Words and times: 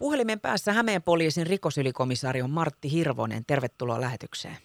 Puhelimen 0.00 0.40
päässä 0.40 0.72
Hämeen 0.72 1.02
poliisin 1.02 1.46
rikosylikomissaario 1.46 2.48
Martti 2.48 2.92
Hirvonen. 2.92 3.44
Tervetuloa 3.46 4.00
lähetykseen. 4.00 4.56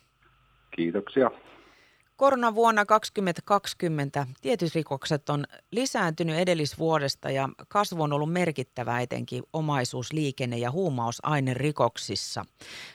Kiitoksia. 0.76 1.32
Koronavuonna 2.16 2.86
2020 2.86 4.28
tietysrikokset 4.42 5.30
on 5.30 5.46
lisääntynyt 5.72 6.38
edellisvuodesta 6.38 7.30
ja 7.30 7.50
kasvu 7.68 8.04
on 8.04 8.14
ollut 8.14 8.34
merkittävä 8.34 9.02
etenkin 9.02 9.44
omaisuus, 9.54 10.14
liikenne 10.14 10.58
ja 10.58 10.72
huumausainerikoksissa. 10.72 12.46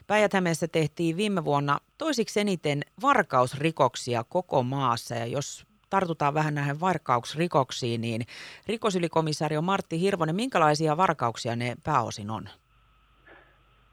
päijät 0.07 0.33
tehtiin 0.73 1.17
viime 1.17 1.45
vuonna 1.45 1.81
toisiksi 1.99 2.41
eniten 2.41 2.83
varkausrikoksia 3.03 4.25
koko 4.25 4.63
maassa 4.63 5.15
ja 5.15 5.27
jos 5.27 5.70
tartutaan 5.91 6.35
vähän 6.35 6.55
näihin 6.55 6.81
varkauksrikoksiin, 6.81 8.01
niin 8.01 8.23
rikosylikomissaario 8.67 9.63
Martti 9.63 10.01
Hirvonen, 10.01 10.37
minkälaisia 10.37 10.97
varkauksia 10.97 11.57
ne 11.57 11.77
pääosin 11.85 12.31
on? 12.31 12.49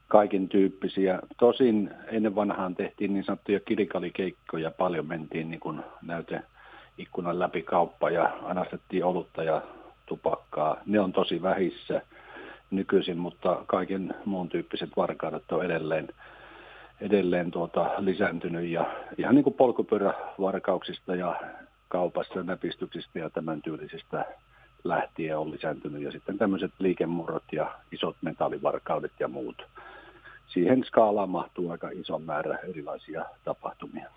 Kaiken 0.08 0.48
tyyppisiä. 0.48 1.18
Tosin 1.38 1.90
ennen 2.06 2.34
vanhaan 2.34 2.74
tehtiin 2.74 3.14
niin 3.14 3.24
sanottuja 3.24 3.60
kirkalikeikkoja, 3.60 4.70
paljon 4.70 5.06
mentiin 5.06 5.50
niin 5.50 5.60
kuin 5.60 5.80
näyte 6.02 6.42
ikkunan 6.98 7.38
läpi 7.38 7.62
kauppa 7.62 8.10
ja 8.10 8.38
anastettiin 8.42 9.04
olutta 9.04 9.42
ja 9.42 9.62
tupakkaa. 10.06 10.76
Ne 10.86 11.00
on 11.00 11.12
tosi 11.12 11.42
vähissä 11.42 12.02
nykyisin, 12.70 13.18
mutta 13.18 13.64
kaiken 13.66 14.14
muun 14.24 14.48
tyyppiset 14.48 14.90
varkaudet 14.96 15.52
on 15.52 15.64
edelleen, 15.64 16.08
edelleen 17.00 17.50
tuota, 17.50 17.90
lisääntynyt 17.98 18.66
ja 18.68 18.86
ihan 19.18 19.34
niin 19.34 19.44
kuin 19.44 19.54
polkupyörävarkauksista 19.54 21.14
ja 21.14 21.40
kaupassa 21.88 22.42
näpistyksistä 22.42 23.18
ja 23.18 23.30
tämän 23.30 23.62
tyylisistä 23.62 24.24
lähtien 24.84 25.38
on 25.38 25.50
lisääntynyt. 25.50 26.02
Ja 26.02 26.12
sitten 26.12 26.38
tämmöiset 26.38 26.72
liikemurrot 26.78 27.44
ja 27.52 27.74
isot 27.92 28.16
metallivarkaudet 28.22 29.12
ja 29.20 29.28
muut. 29.28 29.62
Siihen 30.46 30.84
skaalaan 30.84 31.30
mahtuu 31.30 31.70
aika 31.70 31.90
iso 31.90 32.18
määrä 32.18 32.56
erilaisia 32.56 33.24
tapahtumia. 33.44 34.10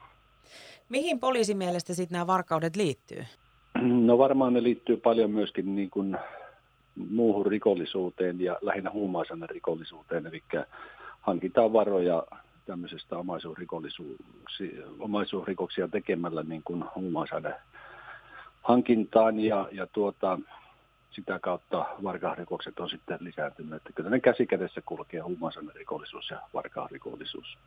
Mihin 0.90 1.20
poliisin 1.20 1.58
mielestä 1.58 1.94
sitten 1.94 2.16
nämä 2.16 2.28
varkaudet 2.28 2.76
liittyy? 2.76 3.26
No 3.82 4.18
varmaan 4.18 4.54
ne 4.54 4.64
liittyy 4.64 4.98
paljon 4.98 5.32
myöskin 5.32 5.76
niin 5.76 5.90
kuin 5.90 6.18
muuhun 6.96 7.46
rikollisuuteen 7.46 8.42
ja 8.42 8.58
lähinnä 8.62 8.92
huumaisena 8.92 9.48
rikollisuuteen, 9.48 10.28
eli 10.28 10.44
hankitaan 11.22 11.74
varoja 11.74 12.24
tämmöisestä 12.72 13.16
omaisuusrikoksia 15.00 15.88
tekemällä 15.88 16.44
niin 16.44 16.62
kuin 16.64 16.84
huumausaine 16.96 17.54
hankintaan 18.62 19.40
ja, 19.40 19.70
ja 19.72 19.88
tuota, 19.88 20.40
sitä 21.12 21.40
kautta 21.40 21.86
varkausrikokset 22.04 22.80
on 22.80 22.90
sitten 22.90 23.18
lisääntynyt. 23.22 23.74
Että 23.74 23.94
kyllä 23.96 24.10
ne 24.10 24.20
käsikädessä 24.20 24.82
kulkee 24.82 25.22
rikollisuus 25.76 26.30
ja 26.30 26.42
varkausrikollisuus. 26.54 27.58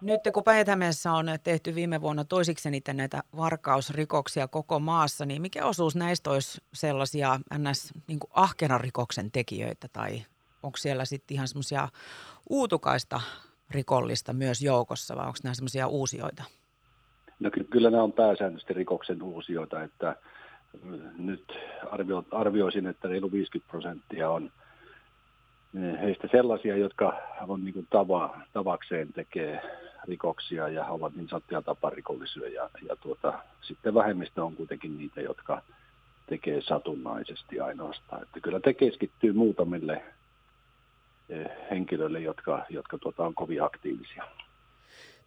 Nyt 0.00 0.20
kun 0.32 0.44
päijät 0.44 0.68
on 1.12 1.26
tehty 1.44 1.74
viime 1.74 2.00
vuonna 2.00 2.24
toisiksi 2.24 2.68
eniten 2.68 2.96
näitä 2.96 3.22
varkausrikoksia 3.36 4.48
koko 4.48 4.78
maassa, 4.78 5.26
niin 5.26 5.42
mikä 5.42 5.64
osuus 5.64 5.96
näistä 5.96 6.30
olisi 6.30 6.60
sellaisia 6.74 7.40
ns. 7.58 7.92
Niin 8.06 8.18
ahkeran 8.30 8.80
rikoksen 8.80 9.30
tekijöitä 9.30 9.88
tai 9.92 10.22
onko 10.62 10.76
siellä 10.76 11.04
sitten 11.04 11.34
ihan 11.34 11.48
semmoisia 11.48 11.88
uutukaista 12.50 13.20
rikollista 13.70 14.32
myös 14.32 14.62
joukossa 14.62 15.16
vai 15.16 15.26
onko 15.26 15.38
nämä 15.42 15.54
semmoisia 15.54 15.86
uusioita? 15.86 16.44
No 17.40 17.50
ky- 17.50 17.64
kyllä 17.64 17.90
nämä 17.90 18.02
on 18.02 18.12
pääsääntöisesti 18.12 18.74
rikoksen 18.74 19.22
uusioita, 19.22 19.82
että 19.82 20.16
nyt 21.18 21.52
arvio, 21.90 22.24
arvioisin, 22.30 22.86
että 22.86 23.08
reilu 23.08 23.32
50 23.32 23.70
prosenttia 23.70 24.30
on 24.30 24.50
eh, 25.74 26.00
heistä 26.00 26.28
sellaisia, 26.30 26.76
jotka 26.76 27.18
on 27.48 27.64
niin 27.64 27.74
kuin 27.74 27.86
tava, 27.90 28.40
tavakseen 28.52 29.12
tekee 29.12 29.62
rikoksia 30.08 30.68
ja 30.68 30.84
ovat 30.84 31.16
niin 31.16 31.28
sanottuja 31.28 31.62
taparikollisia. 31.62 32.48
Ja, 32.48 32.70
ja 32.88 32.96
tuota, 32.96 33.38
sitten 33.60 33.94
vähemmistö 33.94 34.44
on 34.44 34.56
kuitenkin 34.56 34.98
niitä, 34.98 35.20
jotka 35.20 35.62
tekee 36.26 36.60
satunnaisesti 36.60 37.60
ainoastaan. 37.60 38.22
Että 38.22 38.40
kyllä 38.40 38.60
te 38.60 38.74
keskittyy 38.74 39.32
muutamille 39.32 40.02
henkilöille, 41.70 42.20
jotka, 42.20 42.66
jotka 42.70 42.98
tuota, 42.98 43.24
on 43.24 43.34
kovin 43.34 43.62
aktiivisia. 43.62 44.24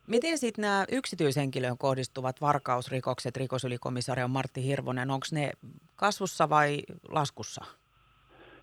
Miten 0.08 0.38
sitten 0.38 0.62
nämä 0.62 0.86
yksityishenkilöön 0.92 1.78
kohdistuvat 1.78 2.42
varkausrikokset, 2.42 3.38
rikosylikomissaario 3.38 4.28
Martti 4.28 4.64
Hirvonen, 4.64 5.12
onko 5.12 5.26
ne 5.32 5.52
kasvussa 5.96 6.50
vai 6.50 6.82
laskussa? 7.10 7.66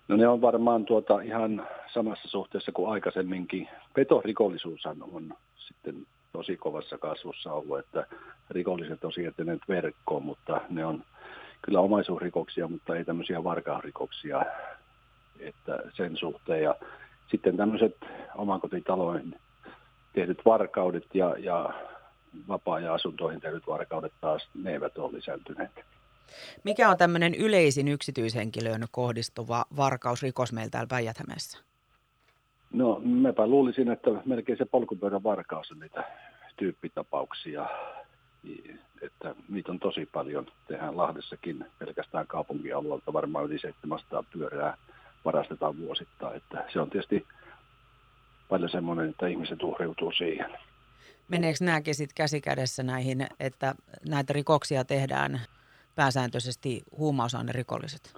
No 0.07 0.15
ne 0.15 0.27
on 0.27 0.41
varmaan 0.41 0.85
tuota 0.85 1.21
ihan 1.21 1.67
samassa 1.93 2.27
suhteessa 2.27 2.71
kuin 2.71 2.91
aikaisemminkin. 2.91 3.69
Petorikollisuus 3.93 4.85
on 4.85 5.35
sitten 5.67 6.07
tosi 6.31 6.57
kovassa 6.57 6.97
kasvussa 6.97 7.53
ollut, 7.53 7.79
että 7.79 8.07
rikolliset 8.49 9.03
on 9.03 9.13
siirtyneet 9.13 9.61
verkkoon, 9.67 10.23
mutta 10.23 10.61
ne 10.69 10.85
on 10.85 11.03
kyllä 11.61 11.79
omaisuusrikoksia, 11.79 12.67
mutta 12.67 12.95
ei 12.95 13.05
tämmöisiä 13.05 13.43
varkausrikoksia 13.43 14.45
että 15.39 15.79
sen 15.93 16.17
suhteen. 16.17 16.63
Ja 16.63 16.75
sitten 17.31 17.57
tämmöiset 17.57 17.95
omakotitaloihin 18.35 19.35
tehdyt 20.13 20.45
varkaudet 20.45 21.05
ja, 21.13 21.35
ja 21.39 21.73
vapaa- 22.47 22.93
asuntoihin 22.93 23.41
tehdyt 23.41 23.67
varkaudet 23.67 24.13
taas, 24.21 24.49
ne 24.55 24.71
eivät 24.71 24.97
ole 24.97 25.13
lisääntyneet. 25.13 25.71
Mikä 26.63 26.89
on 26.89 26.97
tämmöinen 26.97 27.35
yleisin 27.35 27.87
yksityishenkilöön 27.87 28.85
kohdistuva 28.91 29.65
varkausrikos 29.77 30.53
meillä 30.53 30.69
täällä 30.69 30.87
päijät 30.87 31.17
No 32.73 33.01
mäpä 33.03 33.47
luulisin, 33.47 33.91
että 33.91 34.09
melkein 34.25 34.57
se 34.57 34.65
polkupyörän 34.65 35.23
varkaus 35.23 35.71
on 35.71 35.79
niitä 35.79 36.03
tyyppitapauksia, 36.57 37.69
että 39.01 39.35
niitä 39.49 39.71
on 39.71 39.79
tosi 39.79 40.05
paljon. 40.05 40.45
Tehdään 40.67 40.97
Lahdessakin 40.97 41.65
pelkästään 41.79 42.27
kaupunkialueelta 42.27 43.13
varmaan 43.13 43.45
yli 43.45 43.59
700 43.59 44.23
pyörää 44.33 44.77
varastetaan 45.25 45.77
vuosittain. 45.77 46.37
Että 46.37 46.65
se 46.73 46.79
on 46.79 46.89
tietysti 46.89 47.27
paljon 48.49 48.69
semmoinen, 48.69 49.09
että 49.09 49.27
ihmiset 49.27 49.63
uhriutuu 49.63 50.11
siihen. 50.11 50.57
Meneekö 51.27 51.57
nämäkin 51.61 51.95
sitten 51.95 52.15
käsi 52.15 52.41
kädessä 52.41 52.83
näihin, 52.83 53.27
että 53.39 53.75
näitä 54.09 54.33
rikoksia 54.33 54.85
tehdään 54.85 55.41
pääsääntöisesti 55.95 56.83
rikolliset? 57.55 58.13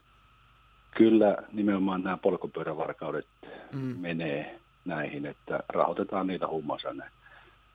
Kyllä 0.97 1.38
nimenomaan 1.51 2.03
nämä 2.03 2.17
polkupyörävarkaudet 2.17 3.27
mm. 3.71 3.79
menee 3.79 4.59
näihin, 4.85 5.25
että 5.25 5.59
rahoitetaan 5.69 6.27
niitä 6.27 6.47
huumausaine 6.47 7.03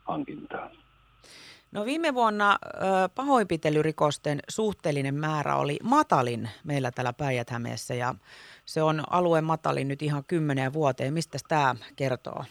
hankintaan. 0.04 0.70
No 1.74 1.84
viime 1.84 2.14
vuonna 2.14 2.58
ö, 2.64 2.78
pahoinpitelyrikosten 3.14 4.40
suhteellinen 4.48 5.14
määrä 5.14 5.56
oli 5.56 5.76
matalin 5.82 6.48
meillä 6.64 6.90
täällä 6.90 7.12
päijät 7.12 7.48
ja 7.98 8.14
se 8.64 8.82
on 8.82 9.02
alueen 9.10 9.44
matalin 9.44 9.88
nyt 9.88 10.02
ihan 10.02 10.24
kymmeneen 10.26 10.72
vuoteen. 10.72 11.14
Mistä 11.14 11.38
tämä 11.48 11.74
kertoo? 11.96 12.44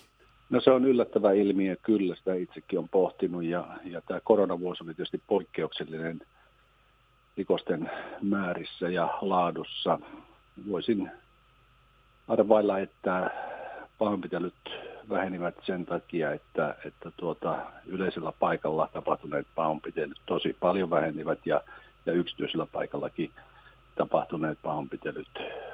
No 0.49 0.61
se 0.61 0.71
on 0.71 0.85
yllättävä 0.85 1.31
ilmiö, 1.31 1.75
kyllä 1.81 2.15
sitä 2.15 2.33
itsekin 2.33 2.79
on 2.79 2.89
pohtinut 2.89 3.43
ja, 3.43 3.67
ja 3.83 4.01
tämä 4.01 4.19
koronavuosi 4.19 4.83
oli 4.83 4.93
tietysti 4.93 5.21
poikkeuksellinen 5.27 6.21
rikosten 7.37 7.91
määrissä 8.21 8.89
ja 8.89 9.17
laadussa. 9.21 9.99
Voisin 10.69 11.11
arvailla, 12.27 12.79
että 12.79 13.31
pahoinpitelyt 13.97 14.53
vähenivät 15.09 15.55
sen 15.65 15.85
takia, 15.85 16.31
että, 16.31 16.75
että 16.85 17.11
tuota, 17.17 17.57
yleisellä 17.85 18.31
paikalla 18.39 18.89
tapahtuneet 18.93 19.47
pahoinpitelyt 19.55 20.19
tosi 20.25 20.57
paljon 20.59 20.89
vähenivät 20.89 21.39
ja, 21.45 21.61
ja 22.05 22.13
yksityisellä 22.13 22.65
paikallakin 22.65 23.31
tapahtuneet 23.95 24.57
pahoinpitelyt 24.61 25.27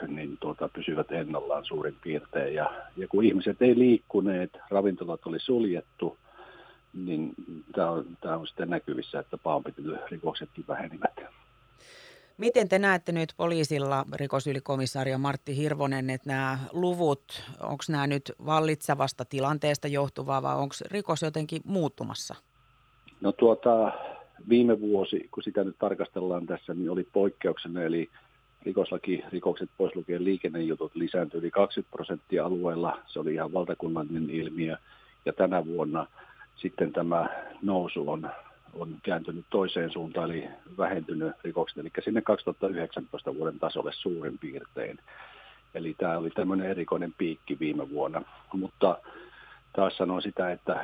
niin 0.07 0.37
tuota, 0.39 0.69
pysyvät 0.69 1.11
ennallaan 1.11 1.65
suurin 1.65 1.95
piirtein. 2.03 2.53
Ja, 2.53 2.71
ja 2.97 3.07
kun 3.07 3.23
ihmiset 3.23 3.61
ei 3.61 3.79
liikkuneet, 3.79 4.57
ravintolat 4.69 5.25
oli 5.25 5.39
suljettu, 5.39 6.17
niin 6.93 7.33
tämä 7.75 7.89
on, 7.89 8.05
tämä 8.21 8.37
on 8.37 8.47
sitten 8.47 8.69
näkyvissä, 8.69 9.19
että 9.19 9.37
pahoinpitelyrikoksetkin 9.37 10.65
vähenivät. 10.67 11.19
Miten 12.39 12.69
te 12.69 12.79
näette 12.79 13.11
nyt 13.11 13.33
poliisilla, 13.37 14.05
rikosylikomissaario 14.13 15.17
Martti 15.17 15.57
Hirvonen, 15.57 16.09
että 16.09 16.29
nämä 16.29 16.59
luvut, 16.73 17.23
onko 17.61 17.83
nämä 17.89 18.07
nyt 18.07 18.31
vallitsevasta 18.45 19.25
tilanteesta 19.25 19.87
johtuvaa 19.87 20.41
vai 20.41 20.55
onko 20.55 20.75
rikos 20.91 21.21
jotenkin 21.21 21.61
muuttumassa? 21.65 22.35
No 23.21 23.31
tuota, 23.31 23.91
viime 24.49 24.81
vuosi, 24.81 25.29
kun 25.31 25.43
sitä 25.43 25.63
nyt 25.63 25.75
tarkastellaan 25.79 26.45
tässä, 26.45 26.73
niin 26.73 26.89
oli 26.89 27.07
poikkeuksena, 27.13 27.83
eli 27.83 28.09
rikoslaki, 28.63 29.23
rikokset 29.31 29.69
pois 29.77 29.95
lukien 29.95 30.23
liikennejutut 30.23 30.95
lisääntyi 30.95 31.39
yli 31.39 31.51
20 31.51 31.91
prosenttia 31.91 32.45
alueella. 32.45 32.99
Se 33.07 33.19
oli 33.19 33.33
ihan 33.33 33.53
valtakunnallinen 33.53 34.29
ilmiö. 34.29 34.77
Ja 35.25 35.33
tänä 35.33 35.65
vuonna 35.65 36.07
sitten 36.55 36.93
tämä 36.93 37.29
nousu 37.61 38.09
on 38.09 38.29
on 38.73 38.95
kääntynyt 39.03 39.45
toiseen 39.49 39.91
suuntaan, 39.91 40.31
eli 40.31 40.47
vähentynyt 40.77 41.33
rikokset, 41.43 41.77
eli 41.77 41.89
sinne 42.03 42.21
2019 42.21 43.35
vuoden 43.35 43.59
tasolle 43.59 43.91
suurin 43.93 44.37
piirtein. 44.37 44.99
Eli 45.73 45.95
tämä 45.97 46.17
oli 46.17 46.29
tämmöinen 46.29 46.69
erikoinen 46.69 47.13
piikki 47.17 47.59
viime 47.59 47.89
vuonna. 47.89 48.21
Mutta 48.53 48.97
taas 49.73 49.97
sanon 49.97 50.21
sitä, 50.21 50.51
että 50.51 50.83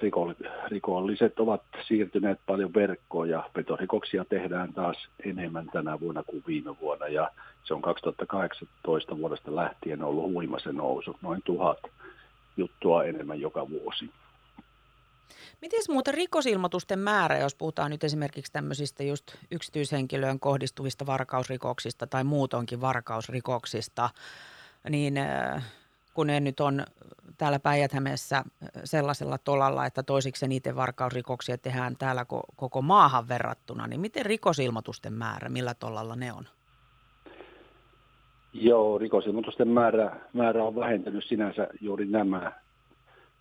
rikolliset 0.67 1.39
ovat 1.39 1.61
siirtyneet 1.87 2.39
paljon 2.45 2.73
verkkoon 2.73 3.29
ja 3.29 3.49
petorikoksia 3.53 4.25
tehdään 4.25 4.73
taas 4.73 5.07
enemmän 5.25 5.65
tänä 5.73 5.99
vuonna 5.99 6.23
kuin 6.23 6.43
viime 6.47 6.79
vuonna. 6.81 7.07
Ja 7.07 7.31
se 7.63 7.73
on 7.73 7.81
2018 7.81 9.17
vuodesta 9.17 9.55
lähtien 9.55 10.03
ollut 10.03 10.31
huima 10.31 10.59
se 10.59 10.71
nousu, 10.71 11.17
noin 11.21 11.41
tuhat 11.45 11.79
juttua 12.57 13.03
enemmän 13.03 13.41
joka 13.41 13.69
vuosi. 13.69 14.09
Miten 15.61 15.79
muuten 15.89 16.13
rikosilmoitusten 16.13 16.99
määrä, 16.99 17.37
jos 17.37 17.55
puhutaan 17.55 17.91
nyt 17.91 18.03
esimerkiksi 18.03 18.51
tämmöisistä 18.51 19.03
just 19.03 19.35
yksityishenkilöön 19.51 20.39
kohdistuvista 20.39 21.05
varkausrikoksista 21.05 22.07
tai 22.07 22.23
muutonkin 22.23 22.81
varkausrikoksista, 22.81 24.09
niin 24.89 25.17
äh, 25.17 25.63
kun 26.13 26.27
ne 26.27 26.39
nyt 26.39 26.59
on 26.59 26.85
täällä 27.37 27.59
päijät 27.59 27.91
sellaisella 28.83 29.37
tolalla, 29.37 29.85
että 29.85 30.03
toisiksi 30.03 30.47
niiden 30.47 30.75
varkausrikoksia 30.75 31.57
tehdään 31.57 31.95
täällä 31.97 32.25
koko 32.55 32.81
maahan 32.81 33.27
verrattuna, 33.27 33.87
niin 33.87 34.01
miten 34.01 34.25
rikosilmoitusten 34.25 35.13
määrä, 35.13 35.49
millä 35.49 35.73
tolalla 35.73 36.15
ne 36.15 36.33
on? 36.33 36.47
Joo, 38.53 38.97
rikosilmoitusten 38.97 39.67
määrä, 39.67 40.15
määrä 40.33 40.63
on 40.63 40.75
vähentynyt 40.75 41.23
sinänsä 41.27 41.67
juuri 41.81 42.05
nämä 42.05 42.51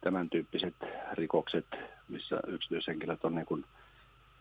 tämän 0.05 0.31
tyyppiset 0.31 0.75
rikokset, 1.13 1.67
missä 2.09 2.41
yksityishenkilöt 2.47 3.25
on 3.25 3.35
niin 3.35 3.47
kuin 3.47 3.65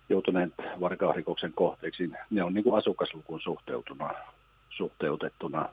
joutuneet 0.10 0.54
varkausrikoksen 0.80 1.54
kohteeksi, 1.54 2.12
ne 2.30 2.44
on 2.44 2.54
niin 2.54 2.64
kuin 2.64 2.78
asukaslukuun 2.78 3.42
suhteutuna, 3.42 4.10
suhteutettuna 4.70 5.70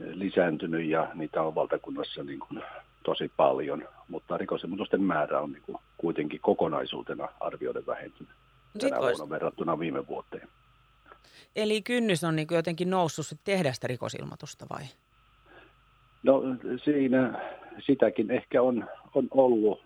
lisääntynyt 0.00 0.86
ja 0.86 1.08
niitä 1.14 1.42
on 1.42 1.54
valtakunnassa 1.54 2.24
niin 2.24 2.38
kuin 2.38 2.62
tosi 3.04 3.32
paljon, 3.36 3.88
mutta 4.08 4.36
rikosilmoitusten 4.36 5.02
määrä 5.02 5.40
on 5.40 5.52
niin 5.52 5.62
kuin 5.62 5.78
kuitenkin 5.98 6.40
kokonaisuutena 6.40 7.28
arvioiden 7.40 7.86
vähentynyt 7.86 8.32
tänä 8.80 8.98
vuonna 8.98 9.30
verrattuna 9.30 9.78
viime 9.78 10.06
vuoteen. 10.06 10.48
Eli 11.56 11.82
kynnys 11.82 12.24
on 12.24 12.36
niin 12.36 12.48
jotenkin 12.50 12.90
noussut 12.90 13.26
tehdä 13.44 13.72
sitä 13.72 13.86
rikosilmoitusta 13.86 14.66
vai? 14.70 14.82
No 16.22 16.42
siinä 16.84 17.40
sitäkin 17.78 18.30
ehkä 18.30 18.62
on, 18.62 18.88
on 19.14 19.28
ollut, 19.30 19.82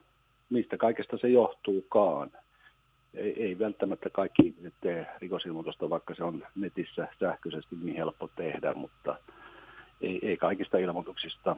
mistä 0.50 0.76
kaikesta 0.76 1.18
se 1.18 1.28
johtuukaan. 1.28 2.30
Ei, 3.14 3.42
ei 3.42 3.58
välttämättä 3.58 4.10
kaikki 4.10 4.54
tee 4.80 5.06
rikosilmoitusta, 5.18 5.90
vaikka 5.90 6.14
se 6.14 6.24
on 6.24 6.46
netissä 6.54 7.08
sähköisesti 7.20 7.76
niin 7.82 7.96
helppo 7.96 8.28
tehdä, 8.36 8.74
mutta 8.74 9.16
ei, 10.00 10.18
ei 10.22 10.36
kaikista 10.36 10.78
ilmoituksista 10.78 11.56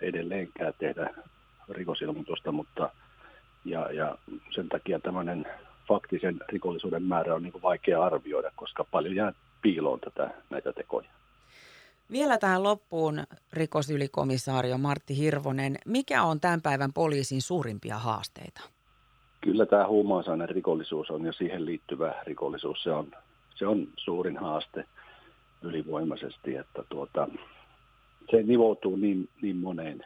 edelleenkään 0.00 0.74
tehdä 0.78 1.14
rikosilmoitusta, 1.68 2.52
mutta 2.52 2.90
ja, 3.64 3.92
ja 3.92 4.18
sen 4.50 4.68
takia 4.68 5.00
tämmöinen 5.00 5.46
faktisen 5.88 6.36
rikollisuuden 6.48 7.02
määrä 7.02 7.34
on 7.34 7.42
niin 7.42 7.62
vaikea 7.62 8.04
arvioida, 8.04 8.50
koska 8.56 8.84
paljon 8.84 9.14
jää 9.14 9.32
piiloon 9.62 10.00
tätä, 10.00 10.30
näitä 10.50 10.72
tekoja. 10.72 11.08
Vielä 12.12 12.38
tähän 12.38 12.62
loppuun 12.62 13.24
rikosylikomisaario 13.52 14.78
Martti 14.78 15.18
Hirvonen. 15.18 15.78
Mikä 15.86 16.22
on 16.22 16.40
tämän 16.40 16.62
päivän 16.62 16.92
poliisin 16.92 17.42
suurimpia 17.42 17.98
haasteita? 17.98 18.60
Kyllä 19.40 19.66
tämä 19.66 19.86
huumausaineen 19.86 20.48
rikollisuus 20.48 21.10
on 21.10 21.24
ja 21.24 21.32
siihen 21.32 21.66
liittyvä 21.66 22.14
rikollisuus, 22.26 22.82
se 22.82 22.90
on, 22.90 23.10
se 23.54 23.66
on 23.66 23.88
suurin 23.96 24.36
haaste 24.36 24.84
ylivoimaisesti, 25.62 26.56
että 26.56 26.82
tuota, 26.88 27.28
se 28.30 28.42
nivoutuu 28.42 28.96
niin, 28.96 29.28
niin 29.42 29.56
moneen 29.56 30.04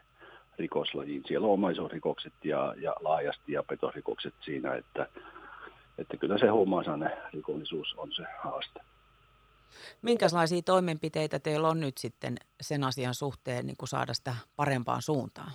rikoslajiin. 0.57 1.23
Siellä 1.27 1.47
on 1.47 1.53
omaisuusrikokset 1.53 2.33
ja, 2.43 2.75
ja 2.77 2.95
laajasti 2.99 3.51
ja 3.51 3.63
petosrikokset 3.63 4.33
siinä, 4.45 4.75
että, 4.75 5.07
että 5.97 6.17
kyllä 6.17 6.37
se 6.37 6.47
huumausaineen 6.47 7.17
rikollisuus 7.33 7.93
on 7.97 8.11
se 8.11 8.23
haaste. 8.43 8.79
Minkälaisia 10.01 10.61
toimenpiteitä 10.61 11.39
teillä 11.39 11.67
on 11.67 11.79
nyt 11.79 11.97
sitten 11.97 12.37
sen 12.61 12.83
asian 12.83 13.13
suhteen 13.13 13.65
niin 13.65 13.77
kuin 13.77 13.89
saada 13.89 14.13
sitä 14.13 14.35
parempaan 14.55 15.01
suuntaan? 15.01 15.51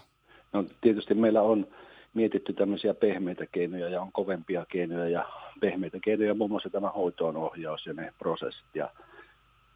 No 0.52 0.64
tietysti 0.80 1.14
meillä 1.14 1.42
on 1.42 1.66
mietitty 2.14 2.52
tämmöisiä 2.52 2.94
pehmeitä 2.94 3.46
keinoja 3.52 3.88
ja 3.88 4.02
on 4.02 4.12
kovempia 4.12 4.66
keinoja 4.68 5.08
ja 5.08 5.28
pehmeitä 5.60 5.98
keinoja, 6.04 6.34
muun 6.34 6.50
muassa 6.50 6.70
tämä 6.70 6.88
hoitoonohjaus 6.88 7.86
ja 7.86 7.92
ne 7.92 8.12
prosessit 8.18 8.74
ja, 8.74 8.90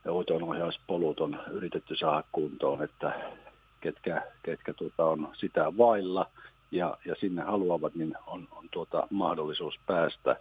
ja 0.04 0.12
hoitoonohjauspolut 0.12 1.20
on 1.20 1.40
yritetty 1.50 1.96
saada 1.96 2.24
kuntoon, 2.32 2.82
että 2.82 3.12
ketkä, 3.80 4.22
ketkä 4.42 4.74
tuota 4.74 5.04
on 5.04 5.28
sitä 5.32 5.72
vailla 5.78 6.30
ja, 6.70 6.96
ja 7.04 7.14
sinne 7.20 7.42
haluavat, 7.42 7.94
niin 7.94 8.14
on, 8.26 8.48
on 8.50 8.68
tuota 8.70 9.06
mahdollisuus 9.10 9.74
päästä. 9.86 10.36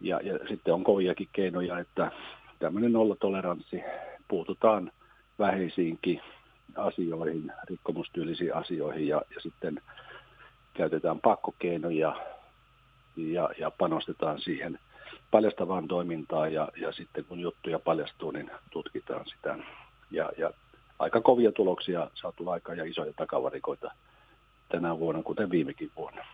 Ja, 0.00 0.20
ja 0.22 0.38
sitten 0.48 0.74
on 0.74 0.84
koviakin 0.84 1.28
keinoja, 1.32 1.78
että 1.78 2.12
tämmöinen 2.58 2.92
nollatoleranssi, 2.92 3.82
puututaan 4.28 4.92
vähäisiinkin 5.38 6.20
asioihin, 6.76 7.52
rikkomustyylisiin 7.70 8.54
asioihin 8.54 9.08
ja, 9.08 9.22
ja 9.34 9.40
sitten 9.40 9.80
käytetään 10.74 11.20
pakkokeinoja 11.20 12.16
ja, 13.16 13.50
ja 13.58 13.70
panostetaan 13.70 14.40
siihen 14.40 14.78
paljastavaan 15.30 15.88
toimintaan 15.88 16.52
ja, 16.52 16.68
ja 16.76 16.92
sitten 16.92 17.24
kun 17.24 17.40
juttuja 17.40 17.78
paljastuu, 17.78 18.30
niin 18.30 18.50
tutkitaan 18.70 19.26
sitä. 19.26 19.58
Ja, 20.10 20.30
ja 20.38 20.50
aika 20.98 21.20
kovia 21.20 21.52
tuloksia 21.52 22.10
saatu 22.14 22.50
aikaan 22.50 22.78
ja 22.78 22.84
isoja 22.84 23.12
takavarikoita 23.12 23.90
tänä 24.68 24.98
vuonna, 24.98 25.22
kuten 25.22 25.50
viimekin 25.50 25.90
vuonna. 25.96 26.24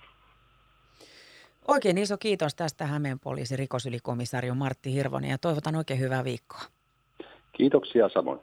Oikein 1.69 1.99
iso 1.99 2.19
kiitos 2.19 2.55
tästä 2.55 2.87
Hämeen 2.87 3.21
poliisin 3.21 3.59
rikosylikomissaario 3.59 4.55
Martti 4.55 4.93
Hirvonen 4.93 5.31
ja 5.31 5.39
toivotan 5.39 5.77
oikein 5.77 6.01
hyvää 6.01 6.25
viikkoa. 6.25 6.61
Kiitoksia 7.53 8.09
samoin. 8.09 8.41